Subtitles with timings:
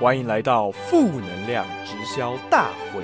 [0.00, 3.02] 欢迎来到负能量直销大会。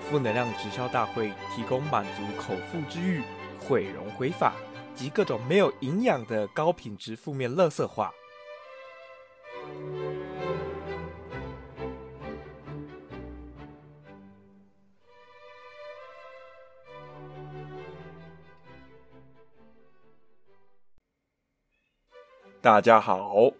[0.00, 3.22] 负能量直销大会提供满足口腹之欲、
[3.58, 4.52] 毁容毁法
[4.96, 8.12] 及各种没有营养的高品质负面垃圾话。
[22.60, 23.52] 大家好，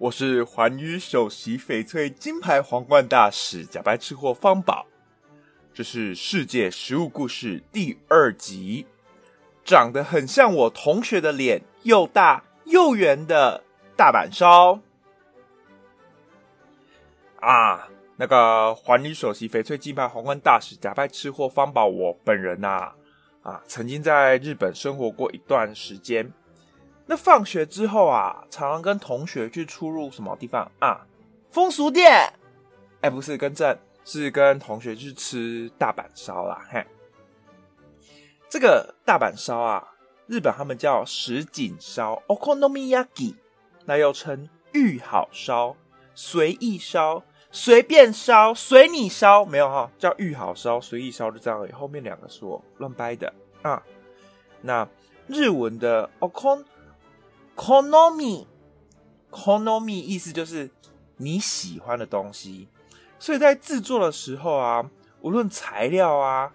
[0.00, 4.86] 我是环宇首席翡翠金牌皇冠大使假白吃货方宝，
[5.74, 8.86] 这是世界食物故事第二集，
[9.64, 13.64] 长得很像我同学的脸，又大又圆的
[13.96, 14.78] 大阪烧
[17.40, 17.88] 啊！
[18.16, 22.92] 那个环宇首席翡翠金牌皇冠大使假白吃货方宝，我本人呐
[23.42, 26.32] 啊，曾经在日本生活过一段时间。
[27.10, 31.06] 那放学之后啊，常常跟同学去出入什么地方啊？
[31.48, 32.30] 风俗店？
[33.00, 36.66] 哎，不是，跟正是跟同学去吃大阪烧啦。
[36.70, 36.86] 嘿，
[38.50, 39.88] 这个大阪烧啊，
[40.26, 43.36] 日本他们叫什锦烧 （okonomiyaki），
[43.86, 45.74] 那又称御好烧、
[46.14, 51.72] 随意烧、随便烧、随你烧，没有哈，叫御好烧、随意烧就这样而已。
[51.72, 53.82] 后面两个是我乱掰的啊。
[54.60, 54.86] 那
[55.26, 56.62] 日文的 okon。
[57.58, 60.70] Konomi，Konomi 意思就是
[61.16, 62.68] 你喜欢的东西，
[63.18, 64.88] 所以在制作的时候啊，
[65.22, 66.52] 无论材料啊，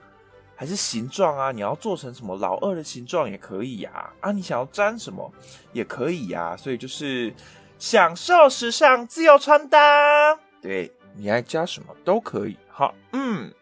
[0.56, 5.30] 还是形状啊，你要做成什么老二的形状也可以呀，啊，你想要粘什么
[5.74, 7.36] 也可以呀，所以就是
[7.78, 12.56] 享受时尚自由穿搭，对你爱加什么都可以。
[12.70, 13.54] 好，嗯，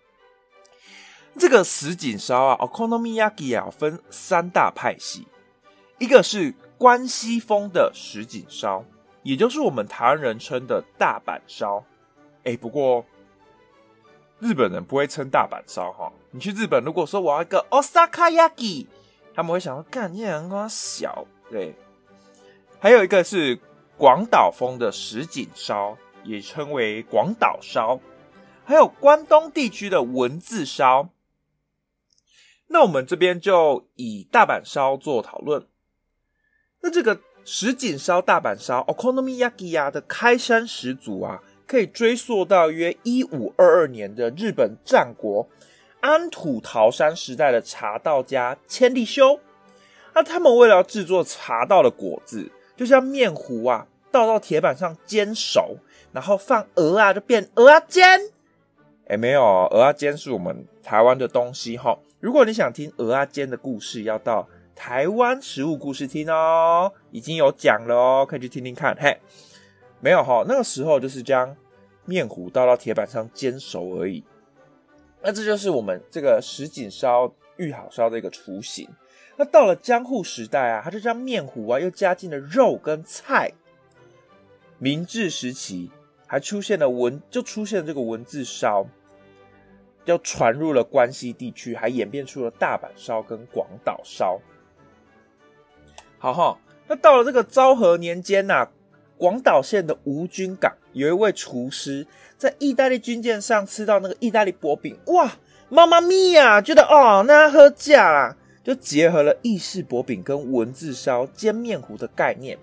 [1.39, 5.27] 这个什锦烧啊，Okonomiyaki 啊，分三大派系，
[5.97, 6.53] 一个是。
[6.81, 8.83] 关西风的石锦烧，
[9.21, 11.85] 也就是我们台湾人称的大阪烧。
[12.43, 13.05] 哎，不过
[14.39, 16.11] 日本人不会称大阪烧哈。
[16.31, 18.87] 你去日本，如果说我要一个 Osaka Yaki，
[19.35, 21.23] 他们会想说干你阳光小。
[21.51, 21.75] 对，
[22.79, 23.59] 还有一个是
[23.95, 27.99] 广岛风的石锦烧，也称为广岛烧。
[28.65, 31.09] 还有关东地区的文字烧。
[32.69, 35.67] 那我们这边就以大阪烧做讨论。
[36.83, 45.47] 那这个石锦烧大阪烧 （Okonomiyaki） 的开山始祖啊，可以追溯到约一五二二年的日本战国
[45.99, 49.39] 安土桃山时代的茶道家千利休。
[50.15, 55.77] 那他们为了要制作茶道的果子，就像面糊啊，倒到铁板上煎熟，
[56.11, 58.19] 然后放鹅啊，就变鹅啊煎。
[59.07, 61.97] 哎，没有，鹅啊煎是我们台湾的东西哈。
[62.19, 64.47] 如果你想听鹅啊煎的故事，要到。
[64.81, 68.97] 台湾食物故事厅哦，已经有讲了哦，可以去听听看。
[68.99, 69.15] 嘿，
[69.99, 71.55] 没有哈，那个时候就是将
[72.03, 74.23] 面糊倒到铁板上煎熟而已。
[75.21, 78.89] 那这就是我们这个什锦烧、玉好烧的一个雏形。
[79.37, 83.51] 那到了江户时代啊，它就将面糊啊又加进了肉跟菜。
[84.79, 85.91] 明治时期
[86.25, 88.87] 还出现了文，就出现这个文字烧，
[90.05, 94.39] 又传入了关西地区，还演变出了大阪烧跟广岛烧。
[96.21, 96.55] 好哈，
[96.87, 98.67] 那到了这个昭和年间呐，
[99.17, 102.05] 广岛县的吴军港有一位厨师
[102.37, 105.31] 在意大利军舰上吃到那个意大利薄饼，哇，
[105.67, 112.55] 妈妈咪呀，觉得哦，那喝价啦，就结合了意式薄饼跟文字烧煎面糊的概念，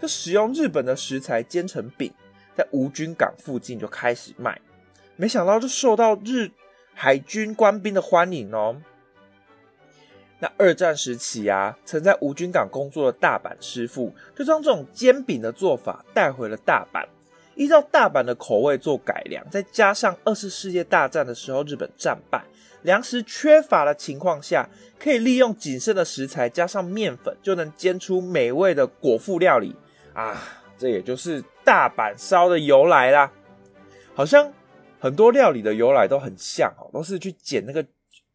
[0.00, 2.12] 就使用日本的食材煎成饼，
[2.56, 4.56] 在吴军港附近就开始卖，
[5.16, 6.48] 没想到就受到日
[6.94, 8.76] 海军官兵的欢迎哦。
[10.40, 17.04] 那二战时期啊，曾在吴军港工作的大阪师傅，就将这种煎饼的做法带回了大阪，
[17.54, 22.42] 依照大阪的口味做改良，再加上二次世界大战的时候日本战败，
[22.82, 24.66] 粮食缺乏的情况下，
[24.98, 29.76] 可以利用仅剩的食材加上面粉，就能煎出美味的果腹料理
[30.14, 30.42] 啊！
[30.78, 33.30] 这也就是大阪烧的由来啦。
[34.14, 34.50] 好像
[34.98, 37.84] 很多料理的由来都很像哦，都是去捡那个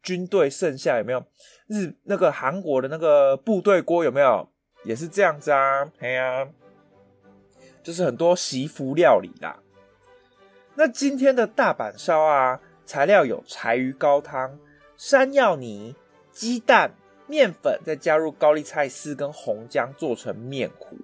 [0.06, 1.24] 军队剩下有没有？
[1.66, 4.48] 日那个韩国的那个部队锅有没有
[4.84, 5.90] 也是这样子啊？
[5.98, 6.46] 哎呀，
[7.82, 9.60] 就是很多习服料理啦。
[10.76, 14.56] 那今天的大阪烧啊，材料有柴鱼高汤、
[14.96, 15.96] 山药泥、
[16.30, 16.94] 鸡蛋、
[17.26, 20.96] 面粉，再加入高丽菜丝跟红姜做成面糊，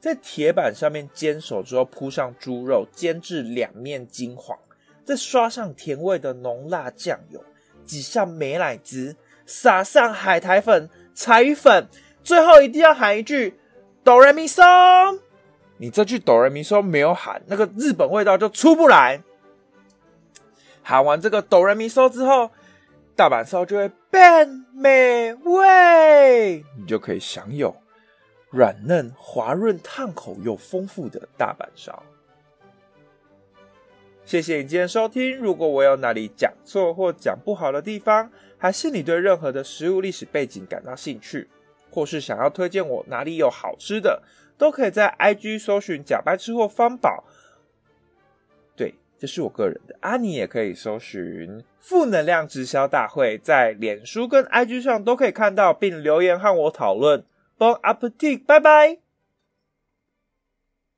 [0.00, 4.58] 在铁板上面煎熟之后，铺上猪肉，煎至两面金黄，
[5.02, 7.42] 再刷上甜味的浓辣酱油，
[7.84, 9.16] 挤上美乃滋。
[9.46, 11.86] 撒上海苔粉、柴鱼粉，
[12.22, 13.60] 最后一定要喊一句
[14.02, 15.18] 哆来咪嗦。
[15.76, 19.20] 你这句哆来咪嗦没有喊，那个日本味道就出不来。
[20.82, 22.50] 喊完这个哆来咪嗦之后，
[23.14, 27.76] 大阪烧就会变美味，你就可以享有
[28.48, 32.02] 软嫩、滑润、烫口又丰富的大阪烧。
[34.26, 35.36] 谢谢你今天收听。
[35.36, 41.46] 如果我有哪里讲错或讲不好的地方，还是你对任何的食物历史背景感到兴趣，
[41.90, 44.22] 或是想要推荐我哪里有好吃的，
[44.56, 47.22] 都可以在 IG 搜寻“假白吃货方宝”。
[48.74, 49.94] 对，这是我个人的。
[50.00, 57.22] 阿尼也可以搜寻“负能量直销大会”，在脸书跟 IG 上都可以看到，并留言和我讨论。
[57.58, 59.03] Bon appetit，拜拜。